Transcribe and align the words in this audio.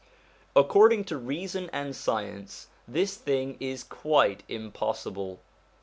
According 0.55 1.03
to 1.03 1.17
reason 1.19 1.69
and 1.71 1.95
science 1.95 2.69
this 2.87 3.17
thing 3.17 3.55
is 3.59 3.83
quite 3.83 4.41
impossible. 4.49 5.41